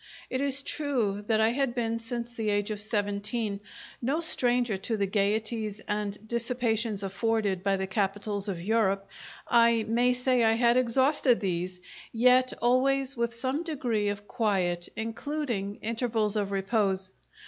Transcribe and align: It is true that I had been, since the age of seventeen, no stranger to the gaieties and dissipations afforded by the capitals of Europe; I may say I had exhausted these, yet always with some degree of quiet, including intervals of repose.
It 0.31 0.41
is 0.41 0.63
true 0.63 1.21
that 1.27 1.39
I 1.39 1.49
had 1.49 1.75
been, 1.75 1.99
since 1.99 2.33
the 2.33 2.49
age 2.49 2.71
of 2.71 2.81
seventeen, 2.81 3.59
no 4.01 4.19
stranger 4.19 4.75
to 4.77 4.97
the 4.97 5.05
gaieties 5.05 5.79
and 5.87 6.27
dissipations 6.27 7.03
afforded 7.03 7.61
by 7.61 7.77
the 7.77 7.85
capitals 7.85 8.49
of 8.49 8.59
Europe; 8.59 9.07
I 9.47 9.83
may 9.87 10.13
say 10.13 10.43
I 10.43 10.53
had 10.53 10.75
exhausted 10.75 11.39
these, 11.39 11.81
yet 12.11 12.51
always 12.63 13.15
with 13.15 13.35
some 13.35 13.61
degree 13.61 14.07
of 14.09 14.27
quiet, 14.27 14.89
including 14.95 15.75
intervals 15.83 16.35
of 16.35 16.49
repose. 16.51 17.11